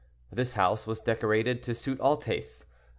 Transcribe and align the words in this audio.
This 0.31 0.53
house 0.53 0.87
was 0.87 0.99
decorated 0.99 1.61
to 1.61 1.75
suit 1.75 1.99
all 1.99 2.17
tastes. 2.17 2.65